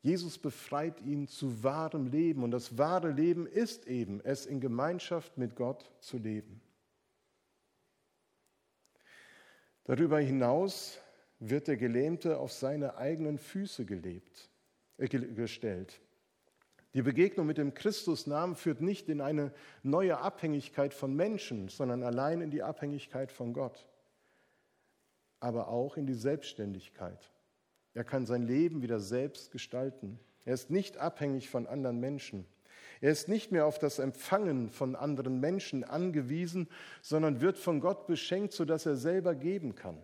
Jesus 0.02 0.36
befreit 0.36 1.00
ihn 1.02 1.28
zu 1.28 1.62
wahrem 1.62 2.08
Leben 2.08 2.42
und 2.42 2.50
das 2.50 2.76
wahre 2.76 3.12
Leben 3.12 3.46
ist 3.46 3.86
eben, 3.86 4.20
es 4.24 4.44
in 4.44 4.60
Gemeinschaft 4.60 5.38
mit 5.38 5.54
Gott 5.54 5.88
zu 6.00 6.18
leben. 6.18 6.60
Darüber 9.84 10.18
hinaus 10.18 10.98
wird 11.38 11.68
der 11.68 11.76
Gelähmte 11.76 12.38
auf 12.38 12.50
seine 12.50 12.96
eigenen 12.96 13.38
Füße 13.38 13.84
gelebt, 13.84 14.50
äh, 14.96 15.06
gestellt. 15.06 16.00
Die 16.94 17.02
Begegnung 17.02 17.46
mit 17.46 17.58
dem 17.58 17.74
Christusnamen 17.74 18.56
führt 18.56 18.80
nicht 18.80 19.08
in 19.08 19.20
eine 19.20 19.52
neue 19.82 20.18
Abhängigkeit 20.18 20.94
von 20.94 21.14
Menschen, 21.14 21.68
sondern 21.68 22.02
allein 22.02 22.40
in 22.40 22.50
die 22.50 22.62
Abhängigkeit 22.62 23.30
von 23.30 23.52
Gott, 23.52 23.86
aber 25.38 25.68
auch 25.68 25.96
in 25.96 26.06
die 26.06 26.14
Selbstständigkeit. 26.14 27.30
Er 27.94 28.04
kann 28.04 28.26
sein 28.26 28.42
Leben 28.42 28.80
wieder 28.80 29.00
selbst 29.00 29.50
gestalten. 29.50 30.18
Er 30.44 30.54
ist 30.54 30.70
nicht 30.70 30.96
abhängig 30.96 31.50
von 31.50 31.66
anderen 31.66 32.00
Menschen. 32.00 32.46
Er 33.00 33.12
ist 33.12 33.28
nicht 33.28 33.52
mehr 33.52 33.66
auf 33.66 33.78
das 33.78 33.98
Empfangen 33.98 34.70
von 34.70 34.96
anderen 34.96 35.40
Menschen 35.40 35.84
angewiesen, 35.84 36.68
sondern 37.02 37.40
wird 37.40 37.58
von 37.58 37.80
Gott 37.80 38.06
beschenkt, 38.06 38.54
sodass 38.54 38.86
er 38.86 38.96
selber 38.96 39.34
geben 39.34 39.74
kann 39.74 40.02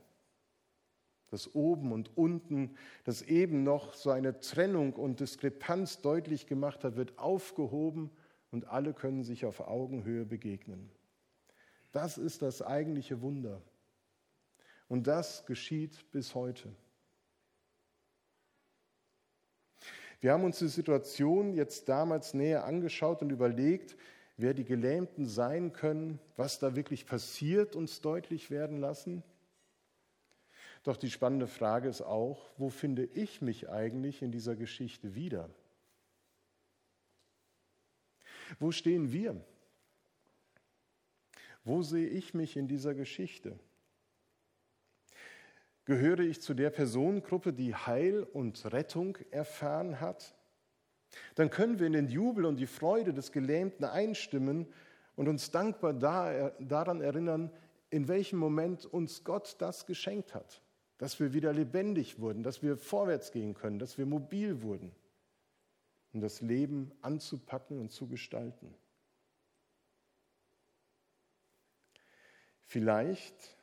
das 1.35 1.55
oben 1.55 1.91
und 1.93 2.17
unten, 2.17 2.77
das 3.03 3.21
eben 3.21 3.65
noch 3.65 3.93
so 3.93 4.11
eine 4.11 4.39
Trennung 4.39 4.95
und 4.95 5.19
Diskrepanz 5.19 6.01
deutlich 6.01 6.47
gemacht 6.47 6.85
hat, 6.85 6.97
wird 6.97 7.19
aufgehoben 7.19 8.11
und 8.53 8.69
alle 8.69 8.95
können 8.95 9.25
sich 9.25 9.45
auf 9.45 9.61
Augenhöhe 9.61 10.25
begegnen. 10.25 10.91
Das 11.91 12.19
ist 12.19 12.41
das 12.41 12.63
eigentliche 12.63 13.21
Wunder. 13.21 13.61
Und 14.89 15.09
das 15.09 15.45
geschieht 15.45 16.11
bis 16.13 16.37
heute. 16.37 16.73
Wir 20.21 20.33
haben 20.33 20.45
uns 20.45 20.61
die 20.61 20.69
Situation 20.69 21.53
jetzt 21.53 21.89
damals 21.89 22.33
näher 22.33 22.65
angeschaut 22.65 23.23
und 23.23 23.31
überlegt, 23.31 23.97
wer 24.37 24.55
die 24.55 24.65
Gelähmten 24.65 25.27
sein 25.27 25.73
können, 25.73 26.21
was 26.37 26.61
da 26.61 26.77
wirklich 26.77 27.07
passiert, 27.07 27.75
uns 27.75 28.01
deutlich 28.01 28.51
werden 28.53 28.79
lassen. 28.79 29.25
Doch 30.85 30.99
die 30.99 31.11
spannende 31.11 31.47
Frage 31.47 31.89
ist 31.89 32.03
auch, 32.03 32.53
wo 32.59 32.69
finde 32.69 33.05
ich 33.05 33.41
mich 33.41 33.71
eigentlich 33.71 34.21
in 34.21 34.31
dieser 34.31 34.55
Geschichte 34.55 35.15
wieder? 35.15 35.49
Wo 38.59 38.71
stehen 38.71 39.11
wir? 39.11 39.43
Wo 41.65 41.83
sehe 41.83 42.07
ich 42.07 42.35
mich 42.35 42.59
in 42.59 42.69
dieser 42.69 42.95
Geschichte? 42.95 43.59
Gehöre 45.87 46.21
ich 46.21 46.43
zu 46.43 46.53
der 46.53 46.69
Personengruppe, 46.69 47.55
die 47.55 47.75
Heil 47.75 48.23
und 48.23 48.71
Rettung 48.71 49.17
erfahren 49.31 50.01
hat? 50.01 50.35
Dann 51.35 51.49
können 51.49 51.79
wir 51.79 51.87
in 51.87 51.95
den 51.95 52.09
Jubel 52.09 52.45
und 52.45 52.57
die 52.57 52.67
Freude 52.67 53.15
des 53.15 53.33
Gelähmten 53.33 53.87
einstimmen 53.87 54.67
und 55.17 55.29
uns 55.29 55.51
dankbar 55.51 55.95
daran 55.95 57.01
erinnern, 57.01 57.51
in 57.89 58.07
welchem 58.07 58.39
Moment 58.39 58.85
uns 58.85 59.25
Gott 59.25 59.57
das 59.61 59.87
geschenkt 59.87 60.35
hat 60.35 60.64
dass 60.99 61.19
wir 61.21 61.33
wieder 61.33 61.53
lebendig 61.53 62.21
wurden, 62.21 62.43
dass 62.43 62.63
wir 62.63 62.77
vorwärts 62.77 63.33
gehen 63.33 63.55
können, 63.55 63.79
dass 63.79 63.99
wir 63.99 64.07
mobil 64.07 64.63
wurden, 64.63 64.93
um 66.13 66.21
das 66.21 66.41
Leben 66.41 66.93
anzupacken 67.03 67.81
und 67.81 67.91
zu 67.91 68.07
gestalten. 68.07 68.75
Vielleicht 72.65 73.57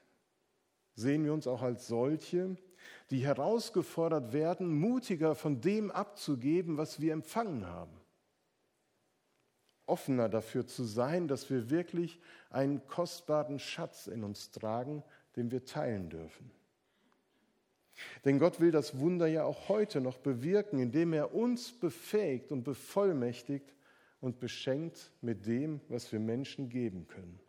sehen 0.96 1.24
wir 1.26 1.34
uns 1.34 1.48
auch 1.48 1.62
als 1.62 1.88
solche, 1.88 2.56
die 3.10 3.26
herausgefordert 3.26 4.34
werden, 4.34 4.74
mutiger 4.74 5.36
von 5.36 5.62
dem 5.62 5.92
abzugeben, 5.92 6.78
was 6.78 7.02
wir 7.02 7.14
empfangen 7.14 7.66
haben. 7.66 8.00
Offener 9.86 10.30
dafür 10.30 10.66
zu 10.66 10.84
sein, 10.84 11.28
dass 11.28 11.50
wir 11.50 11.70
wirklich 11.70 12.20
einen 12.50 12.86
kostbaren 12.88 13.60
Schatz 13.60 14.08
in 14.08 14.24
uns 14.24 14.52
tragen, 14.52 15.04
den 15.36 15.52
wir 15.52 15.66
teilen 15.66 16.10
dürfen. 16.10 16.52
Denn 18.26 18.40
Gott 18.40 18.60
will 18.60 18.72
das 18.72 19.00
Wunder 19.00 19.28
ja 19.28 19.44
auch 19.44 19.70
heute 19.70 20.02
noch 20.02 20.18
bewirken, 20.18 20.80
indem 20.80 21.14
er 21.14 21.34
uns 21.34 21.72
befähigt 21.72 22.52
und 22.52 22.64
bevollmächtigt 22.64 23.74
und 24.20 24.40
beschenkt 24.40 25.12
mit 25.22 25.46
dem, 25.46 25.82
was 25.90 26.12
wir 26.12 26.20
Menschen 26.20 26.70
geben 26.70 27.08
können. 27.08 27.40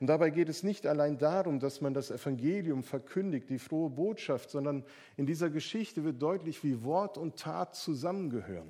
Und 0.00 0.08
dabei 0.08 0.30
geht 0.30 0.48
es 0.48 0.64
nicht 0.64 0.86
allein 0.86 1.16
darum, 1.18 1.60
dass 1.60 1.80
man 1.80 1.94
das 1.94 2.10
Evangelium 2.10 2.82
verkündigt, 2.82 3.48
die 3.50 3.60
frohe 3.60 3.88
Botschaft, 3.88 4.50
sondern 4.50 4.84
in 5.16 5.26
dieser 5.26 5.48
Geschichte 5.48 6.02
wird 6.02 6.20
deutlich, 6.20 6.64
wie 6.64 6.82
Wort 6.82 7.18
und 7.18 7.36
Tat 7.36 7.76
zusammengehören. 7.76 8.68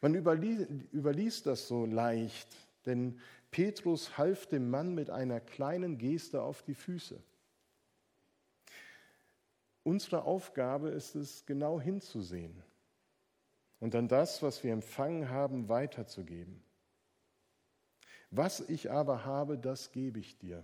Man 0.00 0.14
überließ 0.14 1.42
das 1.42 1.66
so 1.66 1.86
leicht, 1.86 2.48
denn 2.86 3.18
Petrus 3.50 4.16
half 4.16 4.46
dem 4.46 4.70
Mann 4.70 4.94
mit 4.94 5.10
einer 5.10 5.40
kleinen 5.40 5.98
Geste 5.98 6.40
auf 6.40 6.62
die 6.62 6.74
Füße. 6.74 7.20
Unsere 9.90 10.22
Aufgabe 10.22 10.90
ist 10.90 11.16
es, 11.16 11.44
genau 11.46 11.80
hinzusehen 11.80 12.62
und 13.80 13.92
dann 13.92 14.06
das, 14.06 14.40
was 14.40 14.62
wir 14.62 14.72
empfangen 14.72 15.30
haben, 15.30 15.68
weiterzugeben. 15.68 16.62
Was 18.30 18.60
ich 18.60 18.92
aber 18.92 19.24
habe, 19.24 19.58
das 19.58 19.90
gebe 19.90 20.20
ich 20.20 20.38
dir. 20.38 20.62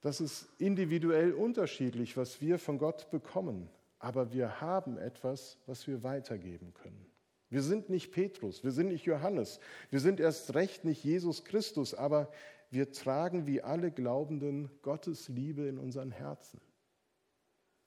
Das 0.00 0.22
ist 0.22 0.48
individuell 0.56 1.34
unterschiedlich, 1.34 2.16
was 2.16 2.40
wir 2.40 2.58
von 2.58 2.78
Gott 2.78 3.10
bekommen, 3.10 3.68
aber 3.98 4.32
wir 4.32 4.62
haben 4.62 4.96
etwas, 4.96 5.58
was 5.66 5.86
wir 5.86 6.02
weitergeben 6.02 6.72
können. 6.72 7.04
Wir 7.50 7.60
sind 7.60 7.90
nicht 7.90 8.12
Petrus, 8.12 8.64
wir 8.64 8.72
sind 8.72 8.88
nicht 8.88 9.04
Johannes, 9.04 9.60
wir 9.90 10.00
sind 10.00 10.20
erst 10.20 10.54
recht 10.54 10.86
nicht 10.86 11.04
Jesus 11.04 11.44
Christus, 11.44 11.92
aber 11.92 12.30
wir 12.70 12.92
tragen 12.92 13.46
wie 13.46 13.60
alle 13.60 13.90
Glaubenden 13.90 14.70
Gottes 14.80 15.28
Liebe 15.28 15.66
in 15.68 15.76
unseren 15.76 16.12
Herzen. 16.12 16.62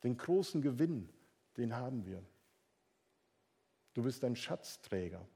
Den 0.03 0.18
großen 0.18 0.62
Gewinn, 0.62 1.10
den 1.58 1.75
haben 1.75 2.06
wir. 2.06 2.24
Du 3.94 4.03
bist 4.03 4.24
ein 4.24 4.36
Schatzträger. 4.36 5.27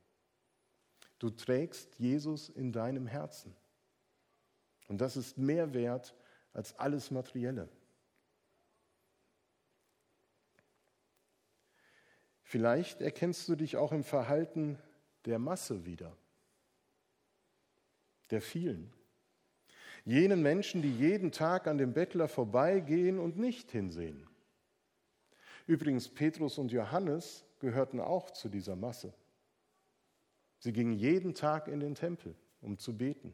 Du 1.20 1.30
trägst 1.30 2.00
Jesus 2.00 2.50
in 2.50 2.72
deinem 2.72 3.08
Herzen. 3.08 3.56
Und 4.88 5.02
das 5.02 5.18
ist 5.18 5.38
mehr 5.38 5.74
wert 5.74 6.16
als 6.54 6.78
alles 6.78 7.12
Materielle. 7.12 7.70
Vielleicht 12.42 13.02
erkennst 13.02 13.50
du 13.50 13.56
dich 13.56 13.78
auch 13.78 13.92
im 13.92 14.04
Verhalten 14.04 14.78
der 15.26 15.40
Masse 15.40 15.86
wieder, 15.86 16.16
der 18.30 18.42
vielen. 18.42 18.94
Jenen 20.06 20.42
Menschen, 20.42 20.82
die 20.82 20.94
jeden 20.94 21.32
Tag 21.32 21.66
an 21.66 21.78
dem 21.78 21.94
Bettler 21.94 22.28
vorbeigehen 22.28 23.18
und 23.18 23.38
nicht 23.38 23.72
hinsehen. 23.72 24.28
Übrigens, 25.66 26.10
Petrus 26.10 26.58
und 26.58 26.72
Johannes 26.72 27.46
gehörten 27.60 28.00
auch 28.00 28.32
zu 28.32 28.50
dieser 28.50 28.76
Masse. 28.76 29.14
Sie 30.60 30.74
gingen 30.74 30.94
jeden 30.94 31.34
Tag 31.34 31.68
in 31.68 31.80
den 31.80 31.96
Tempel, 31.96 32.36
um 32.62 32.78
zu 32.78 32.98
beten. 32.98 33.34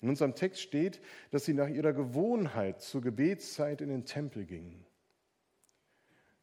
In 0.00 0.08
unserem 0.08 0.34
Text 0.34 0.60
steht, 0.60 1.00
dass 1.30 1.44
sie 1.44 1.54
nach 1.54 1.68
ihrer 1.68 1.92
Gewohnheit 1.92 2.82
zur 2.82 3.02
Gebetszeit 3.02 3.80
in 3.80 3.88
den 3.88 4.04
Tempel 4.04 4.44
gingen. 4.44 4.84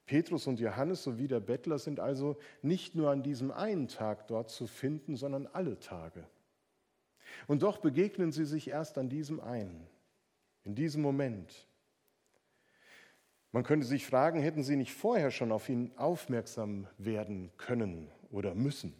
Petrus 0.05 0.47
und 0.47 0.59
Johannes 0.59 1.03
sowie 1.03 1.27
der 1.27 1.39
Bettler 1.39 1.77
sind 1.77 1.99
also 1.99 2.39
nicht 2.63 2.95
nur 2.95 3.11
an 3.11 3.21
diesem 3.21 3.51
einen 3.51 3.87
Tag 3.87 4.27
dort 4.27 4.49
zu 4.49 4.65
finden, 4.65 5.15
sondern 5.15 5.45
alle 5.45 5.79
Tage. 5.79 6.27
Und 7.45 7.61
doch 7.61 7.77
begegnen 7.77 8.31
sie 8.31 8.45
sich 8.45 8.69
erst 8.69 8.97
an 8.97 9.09
diesem 9.09 9.39
einen, 9.39 9.85
in 10.63 10.73
diesem 10.73 11.03
Moment. 11.03 11.68
Man 13.51 13.63
könnte 13.63 13.85
sich 13.85 14.05
fragen, 14.05 14.39
hätten 14.39 14.63
sie 14.63 14.75
nicht 14.75 14.93
vorher 14.93 15.31
schon 15.31 15.51
auf 15.51 15.69
ihn 15.69 15.91
aufmerksam 15.97 16.87
werden 16.97 17.51
können 17.57 18.11
oder 18.29 18.53
müssen? 18.53 18.93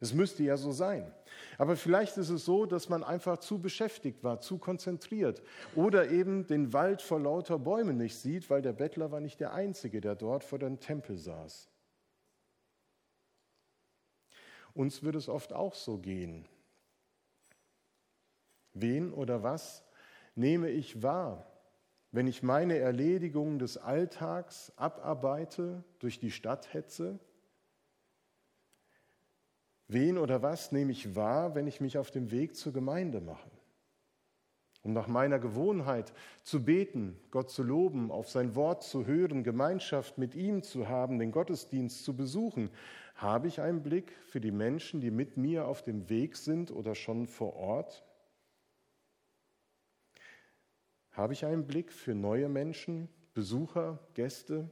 Es 0.00 0.12
müsste 0.12 0.42
ja 0.42 0.56
so 0.56 0.70
sein. 0.70 1.12
Aber 1.56 1.76
vielleicht 1.76 2.16
ist 2.18 2.28
es 2.28 2.44
so, 2.44 2.66
dass 2.66 2.88
man 2.88 3.02
einfach 3.02 3.38
zu 3.38 3.58
beschäftigt 3.58 4.22
war, 4.22 4.40
zu 4.40 4.58
konzentriert 4.58 5.42
oder 5.74 6.10
eben 6.10 6.46
den 6.46 6.72
Wald 6.72 7.00
vor 7.00 7.18
lauter 7.18 7.58
Bäumen 7.58 7.96
nicht 7.96 8.16
sieht, 8.16 8.50
weil 8.50 8.62
der 8.62 8.74
Bettler 8.74 9.10
war 9.10 9.20
nicht 9.20 9.40
der 9.40 9.54
Einzige, 9.54 10.00
der 10.00 10.14
dort 10.14 10.44
vor 10.44 10.58
dem 10.58 10.78
Tempel 10.78 11.16
saß. 11.16 11.70
Uns 14.74 15.02
wird 15.02 15.14
es 15.14 15.28
oft 15.28 15.52
auch 15.52 15.74
so 15.74 15.98
gehen. 15.98 16.46
Wen 18.72 19.12
oder 19.12 19.42
was 19.42 19.84
nehme 20.34 20.68
ich 20.68 21.02
wahr, 21.02 21.46
wenn 22.14 22.28
ich 22.28 22.44
meine 22.44 22.78
Erledigungen 22.78 23.58
des 23.58 23.76
Alltags 23.76 24.72
abarbeite, 24.76 25.82
durch 25.98 26.20
die 26.20 26.30
Stadt 26.30 26.72
hetze? 26.72 27.18
Wen 29.88 30.16
oder 30.18 30.40
was 30.40 30.70
nehme 30.70 30.92
ich 30.92 31.16
wahr, 31.16 31.56
wenn 31.56 31.66
ich 31.66 31.80
mich 31.80 31.98
auf 31.98 32.12
dem 32.12 32.30
Weg 32.30 32.54
zur 32.54 32.72
Gemeinde 32.72 33.20
mache? 33.20 33.50
Um 34.84 34.92
nach 34.92 35.08
meiner 35.08 35.40
Gewohnheit 35.40 36.12
zu 36.44 36.64
beten, 36.64 37.18
Gott 37.32 37.50
zu 37.50 37.64
loben, 37.64 38.12
auf 38.12 38.28
sein 38.28 38.54
Wort 38.54 38.84
zu 38.84 39.06
hören, 39.06 39.42
Gemeinschaft 39.42 40.16
mit 40.16 40.36
ihm 40.36 40.62
zu 40.62 40.88
haben, 40.88 41.18
den 41.18 41.32
Gottesdienst 41.32 42.04
zu 42.04 42.14
besuchen, 42.14 42.70
habe 43.16 43.48
ich 43.48 43.60
einen 43.60 43.82
Blick 43.82 44.12
für 44.28 44.40
die 44.40 44.52
Menschen, 44.52 45.00
die 45.00 45.10
mit 45.10 45.36
mir 45.36 45.66
auf 45.66 45.82
dem 45.82 46.08
Weg 46.08 46.36
sind 46.36 46.70
oder 46.70 46.94
schon 46.94 47.26
vor 47.26 47.56
Ort? 47.56 48.04
Habe 51.14 51.32
ich 51.32 51.44
einen 51.46 51.64
Blick 51.64 51.92
für 51.92 52.14
neue 52.14 52.48
Menschen, 52.48 53.08
Besucher, 53.34 54.00
Gäste? 54.14 54.68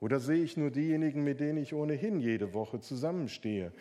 Oder 0.00 0.18
sehe 0.18 0.42
ich 0.42 0.56
nur 0.56 0.72
diejenigen, 0.72 1.22
mit 1.22 1.38
denen 1.38 1.58
ich 1.58 1.72
ohnehin 1.72 2.20
jede 2.20 2.52
Woche 2.52 2.80
zusammenstehe? 2.80 3.72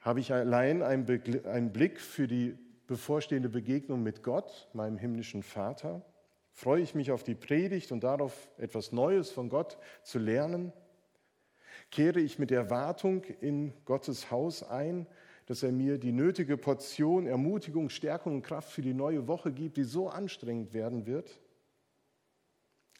Habe 0.00 0.20
ich 0.20 0.32
allein 0.32 0.82
einen 0.82 1.72
Blick 1.72 2.00
für 2.00 2.26
die 2.26 2.56
bevorstehende 2.86 3.50
Begegnung 3.50 4.02
mit 4.02 4.22
Gott, 4.22 4.70
meinem 4.72 4.96
himmlischen 4.96 5.42
Vater? 5.42 6.02
Freue 6.52 6.80
ich 6.80 6.94
mich 6.94 7.12
auf 7.12 7.22
die 7.22 7.34
Predigt 7.34 7.92
und 7.92 8.02
darauf, 8.02 8.48
etwas 8.56 8.92
Neues 8.92 9.30
von 9.30 9.50
Gott 9.50 9.76
zu 10.02 10.18
lernen? 10.18 10.72
Kehre 11.90 12.18
ich 12.18 12.38
mit 12.38 12.50
Erwartung 12.50 13.24
in 13.42 13.74
Gottes 13.84 14.30
Haus 14.30 14.62
ein 14.62 15.06
dass 15.50 15.64
er 15.64 15.72
mir 15.72 15.98
die 15.98 16.12
nötige 16.12 16.56
Portion 16.56 17.26
Ermutigung, 17.26 17.90
Stärkung 17.90 18.36
und 18.36 18.42
Kraft 18.42 18.70
für 18.70 18.82
die 18.82 18.94
neue 18.94 19.26
Woche 19.26 19.50
gibt, 19.50 19.78
die 19.78 19.82
so 19.82 20.08
anstrengend 20.08 20.72
werden 20.74 21.06
wird. 21.06 21.40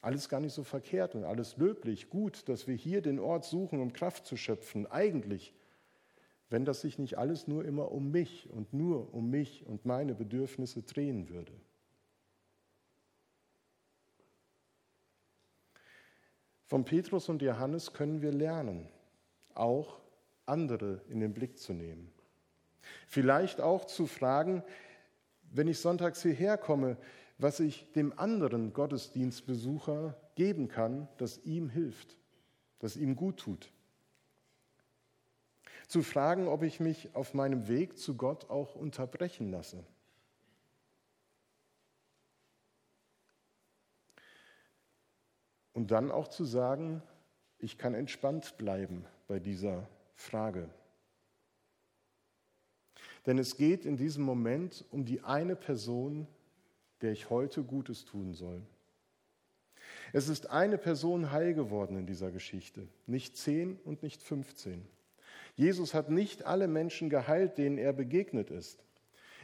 Alles 0.01 0.29
gar 0.29 0.41
nicht 0.41 0.55
so 0.55 0.65
verkehrt 0.65 1.15
und 1.15 1.23
alles 1.23 1.59
löblich, 1.59 2.11
gut, 2.11 2.49
dass 2.49 2.67
wir 2.67 2.75
hier 2.75 3.03
den 3.03 3.21
Ort 3.21 3.45
suchen, 3.45 3.79
um 3.79 3.93
Kraft 3.93 4.27
zu 4.27 4.37
schöpfen. 4.37 4.89
Eigentlich, 4.89 5.55
wenn 6.49 6.65
das 6.65 6.81
sich 6.81 6.99
nicht 6.99 7.19
alles 7.19 7.47
nur 7.47 7.65
immer 7.65 7.93
um 7.93 8.11
mich 8.11 8.51
und 8.51 8.73
nur 8.73 9.15
um 9.15 9.31
mich 9.31 9.65
und 9.65 9.87
meine 9.87 10.17
Bedürfnisse 10.17 10.83
drehen 10.83 11.29
würde. 11.29 11.53
Von 16.65 16.85
Petrus 16.85 17.29
und 17.29 17.43
Johannes 17.43 17.93
können 17.93 18.23
wir 18.23 18.33
lernen, 18.33 18.89
auch 19.55 20.01
andere 20.47 21.01
in 21.09 21.21
den 21.21 21.33
Blick 21.33 21.57
zu 21.57 21.75
nehmen. 21.75 22.13
Vielleicht 23.07 23.61
auch 23.61 23.85
zu 23.85 24.07
fragen, 24.07 24.63
wenn 25.51 25.69
ich 25.69 25.81
sonntags 25.81 26.23
hierher 26.23 26.57
komme, 26.57 26.97
was 27.39 27.61
ich 27.61 27.91
dem 27.93 28.19
anderen 28.19 28.73
Gottesdienstbesucher 28.73 30.17
geben 30.35 30.69
kann, 30.69 31.09
das 31.17 31.39
ihm 31.45 31.69
hilft, 31.69 32.17
das 32.79 32.97
ihm 32.97 33.17
gut 33.17 33.39
tut. 33.39 33.73
Zu 35.89 36.03
fragen, 36.03 36.47
ob 36.47 36.63
ich 36.63 36.79
mich 36.79 37.15
auf 37.15 37.35
meinem 37.35 37.67
Weg 37.67 37.99
zu 37.99 38.17
Gott 38.17 38.49
auch 38.49 38.77
unterbrechen 38.77 39.51
lasse. 39.51 39.83
Und 45.73 45.91
dann 45.91 46.11
auch 46.11 46.29
zu 46.29 46.45
sagen, 46.45 47.03
ich 47.59 47.79
kann 47.79 47.95
entspannt 47.95 48.57
bleiben 48.59 49.05
bei 49.29 49.39
dieser 49.39 49.89
Frage. 50.15 50.69
Denn 53.27 53.39
es 53.39 53.57
geht 53.57 53.85
in 53.85 53.97
diesem 53.97 54.25
Moment 54.25 54.85
um 54.91 55.05
die 55.05 55.23
eine 55.23 55.57
Person, 55.57 56.27
der 57.03 57.13
ich 57.13 57.31
heute 57.31 57.63
Gutes 57.63 58.05
tun 58.05 58.35
soll. 58.35 58.63
Es 60.13 60.29
ist 60.29 60.51
eine 60.51 60.79
Person 60.79 61.31
heil 61.31 61.55
geworden 61.55 61.97
in 61.97 62.07
dieser 62.07 62.31
Geschichte, 62.31 62.89
nicht 63.07 63.37
zehn 63.37 63.79
und 63.85 64.03
nicht 64.03 64.23
15. 64.23 64.85
Jesus 65.57 65.95
hat 65.95 66.11
nicht 66.11 66.45
alle 66.45 66.69
Menschen 66.69 67.11
geheilt, 67.11 67.59
denen 67.59 67.79
er 67.79 67.93
begegnet 67.93 68.51
ist. 68.51 68.83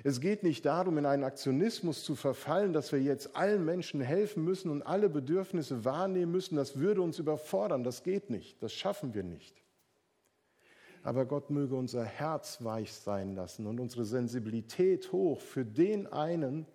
Es 0.04 0.20
geht 0.20 0.42
nicht 0.42 0.64
darum, 0.64 0.98
in 0.98 1.06
einen 1.06 1.24
Aktionismus 1.24 2.04
zu 2.04 2.14
verfallen, 2.14 2.72
dass 2.72 2.92
wir 2.92 3.00
jetzt 3.00 3.34
allen 3.34 3.64
Menschen 3.64 4.00
helfen 4.00 4.44
müssen 4.44 4.70
und 4.70 4.82
alle 4.82 5.08
Bedürfnisse 5.08 5.84
wahrnehmen 5.84 6.32
müssen. 6.32 6.56
Das 6.56 6.78
würde 6.78 7.02
uns 7.02 7.18
überfordern. 7.18 7.82
Das 7.82 8.02
geht 8.02 8.30
nicht. 8.30 8.62
Das 8.62 8.72
schaffen 8.72 9.14
wir 9.14 9.22
nicht. 9.22 9.54
Aber 11.06 11.24
Gott 11.24 11.50
möge 11.50 11.76
unser 11.76 12.04
Herz 12.04 12.64
weich 12.64 12.92
sein 12.92 13.36
lassen 13.36 13.68
und 13.68 13.78
unsere 13.78 14.04
Sensibilität 14.04 15.12
hoch 15.12 15.40
für 15.40 15.64
den 15.64 16.08
einen, 16.08 16.66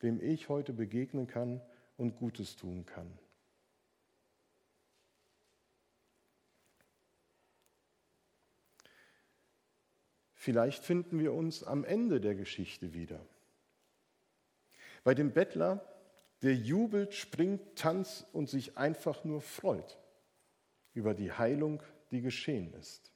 dem 0.00 0.22
ich 0.22 0.48
heute 0.48 0.72
begegnen 0.72 1.26
kann 1.26 1.60
und 1.96 2.14
Gutes 2.14 2.54
tun 2.54 2.86
kann. 2.86 3.18
Vielleicht 10.34 10.84
finden 10.84 11.18
wir 11.18 11.32
uns 11.32 11.64
am 11.64 11.82
Ende 11.82 12.20
der 12.20 12.36
Geschichte 12.36 12.94
wieder. 12.94 13.26
Bei 15.02 15.14
dem 15.14 15.32
Bettler, 15.32 15.84
der 16.42 16.54
jubelt, 16.54 17.12
springt, 17.12 17.74
tanzt 17.74 18.24
und 18.32 18.48
sich 18.48 18.78
einfach 18.78 19.24
nur 19.24 19.40
freut 19.40 19.98
über 20.92 21.12
die 21.12 21.32
Heilung, 21.32 21.82
die 22.12 22.20
geschehen 22.20 22.72
ist. 22.74 23.13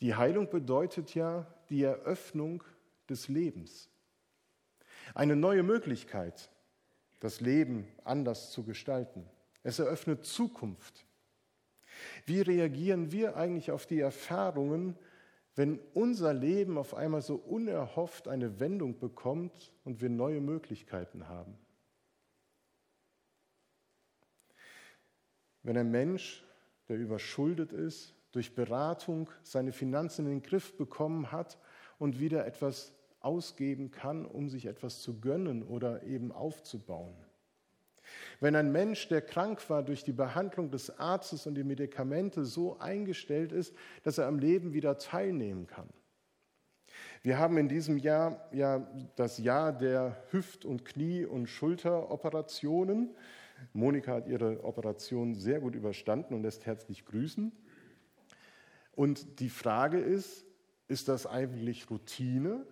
Die 0.00 0.14
Heilung 0.14 0.50
bedeutet 0.50 1.14
ja 1.14 1.46
die 1.70 1.82
Eröffnung 1.82 2.62
des 3.08 3.28
Lebens. 3.28 3.88
Eine 5.14 5.36
neue 5.36 5.62
Möglichkeit, 5.62 6.50
das 7.20 7.40
Leben 7.40 7.86
anders 8.04 8.50
zu 8.50 8.64
gestalten. 8.64 9.24
Es 9.62 9.78
eröffnet 9.78 10.24
Zukunft. 10.24 11.06
Wie 12.26 12.40
reagieren 12.40 13.12
wir 13.12 13.36
eigentlich 13.36 13.70
auf 13.70 13.86
die 13.86 14.00
Erfahrungen, 14.00 14.96
wenn 15.54 15.78
unser 15.94 16.34
Leben 16.34 16.78
auf 16.78 16.94
einmal 16.94 17.22
so 17.22 17.36
unerhofft 17.36 18.28
eine 18.28 18.58
Wendung 18.58 18.98
bekommt 18.98 19.72
und 19.84 20.00
wir 20.00 20.10
neue 20.10 20.40
Möglichkeiten 20.40 21.28
haben? 21.28 21.56
Wenn 25.62 25.78
ein 25.78 25.90
Mensch, 25.90 26.44
der 26.88 26.98
überschuldet 26.98 27.72
ist, 27.72 28.13
durch 28.34 28.54
Beratung 28.54 29.30
seine 29.42 29.72
Finanzen 29.72 30.26
in 30.26 30.40
den 30.40 30.42
Griff 30.42 30.76
bekommen 30.76 31.32
hat 31.32 31.58
und 31.98 32.20
wieder 32.20 32.46
etwas 32.46 32.94
ausgeben 33.20 33.90
kann, 33.90 34.26
um 34.26 34.48
sich 34.48 34.66
etwas 34.66 35.00
zu 35.00 35.20
gönnen 35.20 35.62
oder 35.62 36.02
eben 36.02 36.32
aufzubauen. 36.32 37.14
Wenn 38.40 38.56
ein 38.56 38.72
Mensch, 38.72 39.08
der 39.08 39.22
krank 39.22 39.68
war, 39.70 39.82
durch 39.82 40.04
die 40.04 40.12
Behandlung 40.12 40.70
des 40.70 40.98
Arztes 40.98 41.46
und 41.46 41.54
die 41.54 41.64
Medikamente 41.64 42.44
so 42.44 42.78
eingestellt 42.78 43.52
ist, 43.52 43.74
dass 44.02 44.18
er 44.18 44.26
am 44.26 44.38
Leben 44.38 44.74
wieder 44.74 44.98
teilnehmen 44.98 45.66
kann. 45.66 45.88
Wir 47.22 47.38
haben 47.38 47.56
in 47.56 47.68
diesem 47.68 47.96
Jahr 47.96 48.48
ja 48.52 48.86
das 49.16 49.38
Jahr 49.38 49.72
der 49.72 50.22
Hüft- 50.30 50.66
und 50.66 50.84
Knie- 50.84 51.24
und 51.24 51.46
Schulteroperationen. 51.46 53.14
Monika 53.72 54.12
hat 54.12 54.26
ihre 54.26 54.62
Operation 54.62 55.34
sehr 55.34 55.60
gut 55.60 55.74
überstanden 55.74 56.34
und 56.34 56.42
lässt 56.42 56.66
herzlich 56.66 57.06
grüßen. 57.06 57.52
Und 58.96 59.40
die 59.40 59.50
Frage 59.50 59.98
ist, 59.98 60.44
ist 60.88 61.08
das 61.08 61.26
eigentlich 61.26 61.90
Routine? 61.90 62.66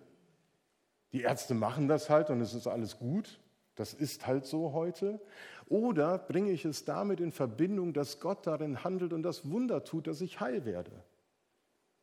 Die 1.11 1.21
Ärzte 1.21 1.53
machen 1.53 1.87
das 1.87 2.09
halt 2.09 2.29
und 2.29 2.41
es 2.41 2.53
ist 2.53 2.67
alles 2.67 2.97
gut. 2.97 3.39
Das 3.75 3.93
ist 3.93 4.27
halt 4.27 4.45
so 4.45 4.73
heute. 4.73 5.19
Oder 5.67 6.17
bringe 6.17 6.51
ich 6.51 6.65
es 6.65 6.85
damit 6.85 7.19
in 7.19 7.31
Verbindung, 7.31 7.93
dass 7.93 8.19
Gott 8.19 8.45
darin 8.45 8.83
handelt 8.83 9.13
und 9.13 9.23
das 9.23 9.49
Wunder 9.49 9.83
tut, 9.83 10.07
dass 10.07 10.21
ich 10.21 10.39
heil 10.39 10.65
werde? 10.65 10.91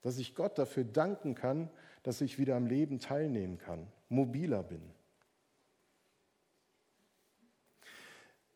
Dass 0.03 0.19
ich 0.19 0.35
Gott 0.35 0.59
dafür 0.59 0.85
danken 0.85 1.35
kann, 1.35 1.71
dass 2.03 2.21
ich 2.21 2.39
wieder 2.39 2.57
am 2.57 2.67
Leben 2.67 2.99
teilnehmen 2.99 3.59
kann, 3.59 3.87
mobiler 4.09 4.63
bin. 4.63 4.83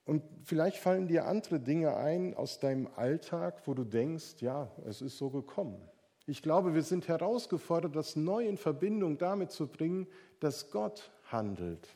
Und 0.05 0.23
vielleicht 0.43 0.77
fallen 0.77 1.09
dir 1.09 1.27
andere 1.27 1.61
Dinge 1.61 1.97
ein 1.97 2.35
aus 2.35 2.61
deinem 2.61 2.89
Alltag, 2.95 3.67
wo 3.67 3.73
du 3.73 3.85
denkst, 3.85 4.41
ja, 4.41 4.71
es 4.87 5.01
ist 5.01 5.17
so 5.17 5.31
gekommen. 5.31 5.81
Ich 6.27 6.43
glaube, 6.43 6.75
wir 6.75 6.83
sind 6.83 7.09
herausgefordert, 7.09 7.97
das 7.97 8.17
neu 8.17 8.47
in 8.47 8.57
Verbindung 8.57 9.19
damit 9.19 9.51
zu 9.51 9.67
bringen, 9.67 10.07
dass 10.41 10.71
Gott 10.71 11.11
handelt, 11.25 11.89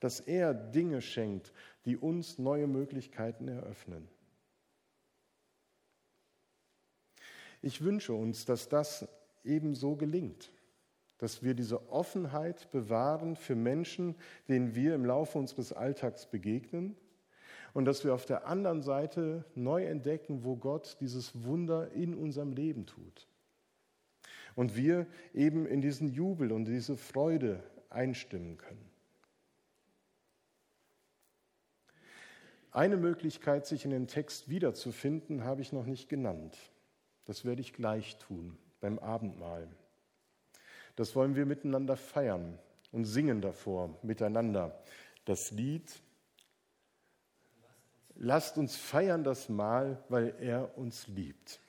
dass 0.00 0.20
er 0.20 0.54
Dinge 0.54 1.02
schenkt, 1.02 1.52
die 1.84 1.96
uns 1.96 2.38
neue 2.38 2.66
Möglichkeiten 2.66 3.48
eröffnen. 3.48 4.08
Ich 7.60 7.82
wünsche 7.82 8.12
uns, 8.14 8.44
dass 8.44 8.68
das 8.68 9.06
ebenso 9.44 9.96
gelingt, 9.96 10.52
dass 11.18 11.42
wir 11.42 11.54
diese 11.54 11.90
Offenheit 11.90 12.70
bewahren 12.70 13.34
für 13.36 13.56
Menschen, 13.56 14.14
denen 14.48 14.74
wir 14.74 14.94
im 14.94 15.04
Laufe 15.04 15.36
unseres 15.36 15.72
Alltags 15.72 16.26
begegnen 16.26 16.96
und 17.74 17.84
dass 17.84 18.04
wir 18.04 18.14
auf 18.14 18.24
der 18.24 18.46
anderen 18.46 18.82
Seite 18.82 19.44
neu 19.54 19.84
entdecken, 19.84 20.44
wo 20.44 20.56
Gott 20.56 20.96
dieses 21.00 21.44
Wunder 21.44 21.90
in 21.92 22.14
unserem 22.14 22.52
Leben 22.52 22.86
tut. 22.86 23.28
Und 24.54 24.76
wir 24.76 25.06
eben 25.34 25.66
in 25.66 25.80
diesen 25.80 26.08
Jubel 26.08 26.50
und 26.52 26.64
diese 26.64 26.96
Freude 26.96 27.62
einstimmen 27.90 28.56
können. 28.58 28.88
Eine 32.70 32.96
Möglichkeit, 32.96 33.66
sich 33.66 33.84
in 33.84 33.90
den 33.90 34.06
Text 34.06 34.48
wiederzufinden, 34.48 35.44
habe 35.44 35.62
ich 35.62 35.72
noch 35.72 35.86
nicht 35.86 36.08
genannt. 36.08 36.56
Das 37.24 37.44
werde 37.44 37.60
ich 37.60 37.72
gleich 37.72 38.16
tun 38.18 38.56
beim 38.80 38.98
Abendmahl. 38.98 39.68
Das 40.96 41.14
wollen 41.14 41.36
wir 41.36 41.46
miteinander 41.46 41.96
feiern 41.96 42.58
und 42.92 43.04
singen 43.04 43.40
davor 43.40 43.98
miteinander. 44.02 44.82
Das 45.24 45.50
Lied 45.50 46.02
Lasst 48.20 48.58
uns 48.58 48.76
feiern 48.76 49.22
das 49.22 49.48
Mahl, 49.48 50.02
weil 50.08 50.34
er 50.40 50.76
uns 50.76 51.06
liebt. 51.06 51.60